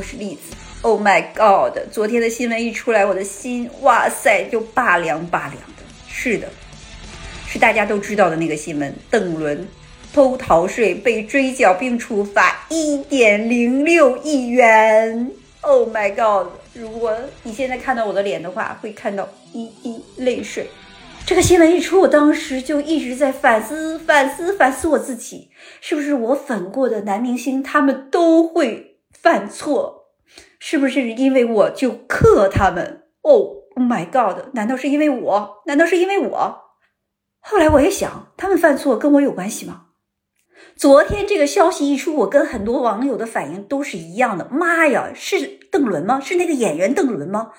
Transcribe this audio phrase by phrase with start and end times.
[0.00, 0.56] 不是例子。
[0.80, 1.78] Oh my god！
[1.92, 5.82] 昨天的新闻一出来，我的心，哇塞，就拔凉拔凉的。
[6.08, 6.48] 是的，
[7.46, 9.68] 是大家都知道的那个新闻：邓伦
[10.10, 15.30] 偷逃税被追缴并处罚一点零六亿元。
[15.60, 16.50] Oh my god！
[16.72, 20.66] 如果你现在看到我的脸的话，会看到一滴泪水。
[21.26, 25.50] 这个新闻一出，我当时就一直在反思、反思、反思我自己，
[25.82, 28.89] 是不是我粉过的男明星他们都会
[29.22, 30.14] 犯错？
[30.58, 34.54] 是不是因为我就克他们？Oh my god！
[34.54, 35.62] 难道是因为我？
[35.66, 36.60] 难道是因为我？
[37.40, 39.86] 后来我也想，他们犯错跟我有关系吗？
[40.76, 44.48] 昨天这个消息一出，我跟很多网友的反应都是一样的。
[44.50, 46.20] 妈呀，是邓伦吗？
[46.20, 47.52] 是那个演员邓伦吗？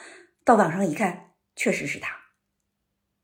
[0.45, 2.20] 到网上一看，确实是他。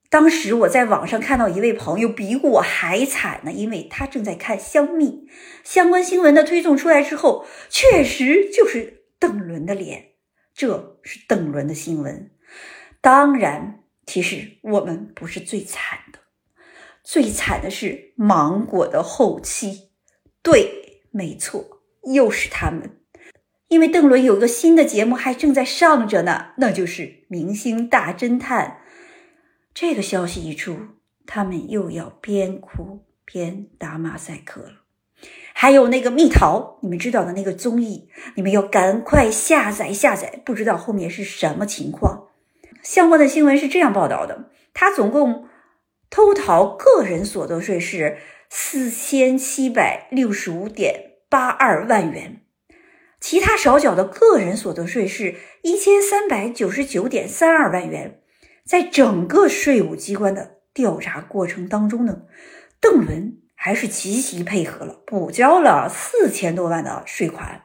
[0.10, 5.28] 当时我在网上看到一位朋友比我还惨呢，因为他正在看香蜜
[5.64, 10.12] 相关新闻的推送出来之后，确实就是邓伦的脸，
[10.54, 12.32] 这是邓伦的新闻。
[13.02, 16.20] 当然，其实我们不是最惨的，
[17.04, 19.90] 最惨的是芒果的后期。
[20.42, 21.82] 对，没错，
[22.14, 23.02] 又是他们，
[23.68, 28.80] 因为邓伦有个新的节目还正在上着呢，那就是《明星大侦探》。
[29.80, 30.76] 这个消息一出，
[31.28, 34.82] 他们又要边哭边打马赛克了。
[35.54, 40.42] 还有那个蜜桃，你们知道的那个综艺，你们要赶快下载下载。
[40.44, 42.30] 不知道后面是什么情况。
[42.82, 45.48] 相关的新闻是这样报道的：他总共
[46.10, 48.18] 偷逃个人所得税是
[48.50, 52.42] 四千七百六十五点八二万元，
[53.22, 58.22] 其他少缴的个人所得税是一千三百九十九点三二万元。
[58.68, 62.24] 在整个税务机关的调查过程当中呢，
[62.82, 67.64] 邓伦还是积极配合了，补交了四千多万的税款。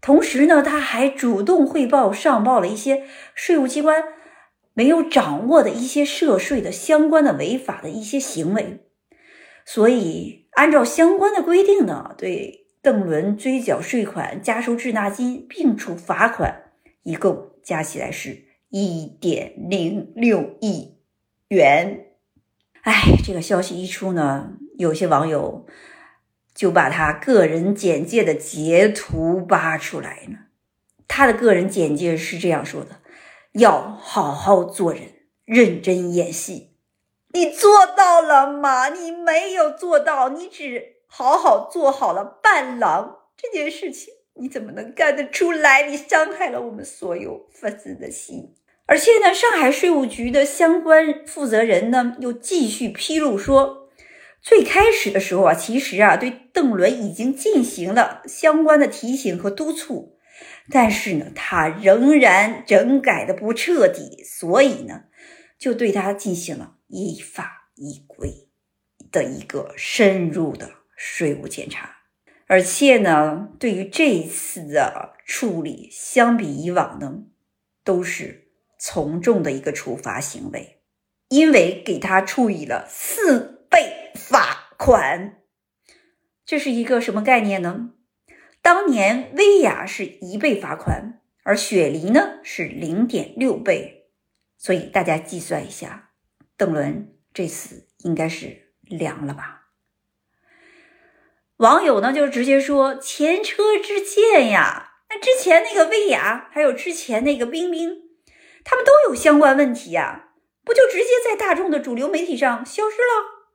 [0.00, 4.02] 同时呢，他还主动汇报上报了一些税务机关
[4.72, 8.86] 没有掌握的一些涉税的相关的违法的一些行为。
[9.66, 16.70] 所以，按照相关的规定呢，对邓伦追缴税款、加收滞纳金并处罚款，
[17.02, 18.49] 一共加起来是。
[18.70, 20.96] 一点零六亿
[21.48, 22.14] 元，
[22.82, 25.66] 哎，这个消息一出呢，有些网友
[26.54, 30.38] 就把他个人简介的截图扒出来呢。
[31.08, 33.00] 他的个人简介是这样说的：
[33.52, 35.02] 要好好做人，
[35.44, 36.76] 认真演戏。
[37.32, 38.88] 你做到了吗？
[38.90, 44.14] 你没有做到，你只好好做好了伴郎这件事情。
[44.34, 45.88] 你怎么能干得出来？
[45.88, 48.54] 你伤害了我们所有粉丝的心。
[48.90, 53.88] 而且呢，上海税务局的相关负责人呢，又继续披露说，
[54.42, 60.18] 最开始的时候啊，其实啊，对邓伦已经进行了相关的提醒和督促，
[60.68, 65.04] 但是呢，他仍然整改的不彻底，所以呢，
[65.56, 68.48] 就对他进行了依法依规
[69.12, 71.98] 的一个深入的税务检查。
[72.48, 77.22] 而且呢，对于这一次的处理，相比以往呢，
[77.84, 78.48] 都是。
[78.82, 80.80] 从重的一个处罚行为，
[81.28, 85.42] 因为给他处以了四倍罚款，
[86.46, 87.90] 这是一个什么概念呢？
[88.62, 94.08] 当年薇娅是一倍罚款，而雪梨呢是零点六倍，
[94.56, 96.12] 所以大家计算一下，
[96.56, 99.68] 邓伦这次应该是凉了吧？
[101.58, 108.09] 网友呢就直接说前车之鉴呀，那之前那个薇娅，还有之前那个冰冰。
[108.64, 110.30] 他们都有相关问题呀，
[110.64, 113.48] 不就直接在大众的主流媒体上消失了？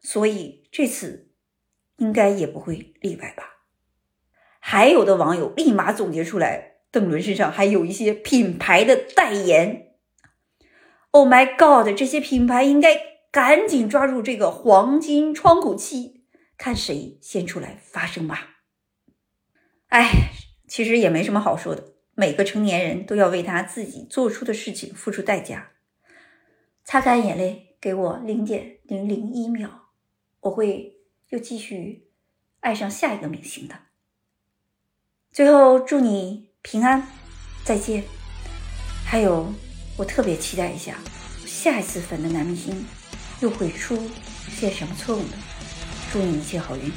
[0.00, 1.30] 所以这次
[1.96, 3.58] 应该也不会例外吧？
[4.58, 9.94] 还有的网友立马总结出来，邓伦身上还有一些品牌的代言。
[11.12, 11.96] Oh my god！
[11.96, 13.00] 这些品牌应该
[13.30, 16.24] 赶紧抓住这个黄金窗口期，
[16.56, 18.58] 看谁先出来发声吧。
[19.88, 20.30] 哎，
[20.68, 21.94] 其实也没什么好说的。
[22.20, 25.70] 每个成年人都要为他自己做出的事情付出代价。
[26.84, 29.70] 擦干眼泪，给我零点零零一秒，
[30.40, 30.98] 我会
[31.30, 32.10] 又继续
[32.60, 33.74] 爱上下一个明星的。
[35.32, 37.08] 最后，祝你平安，
[37.64, 38.04] 再见。
[39.06, 39.50] 还有，
[39.96, 40.98] 我特别期待一下
[41.46, 42.84] 下一次粉的男明星
[43.40, 43.96] 又会出
[44.50, 45.32] 现什么错误呢？
[46.12, 46.92] 祝你一切好运。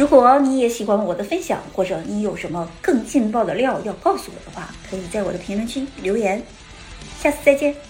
[0.00, 6.42] 如果你也喜欢我的分享，或者你有什么更劲爆的料要告诉我的话，可以在我的评论区留言。
[7.22, 7.89] 下次再见。